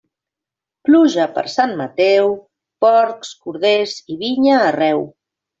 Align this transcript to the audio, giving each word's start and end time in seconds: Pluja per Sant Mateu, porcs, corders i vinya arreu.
Pluja 0.87 1.27
per 1.35 1.43
Sant 1.57 1.75
Mateu, 1.83 2.33
porcs, 2.87 3.35
corders 3.45 3.95
i 4.15 4.21
vinya 4.23 4.57
arreu. 4.73 5.07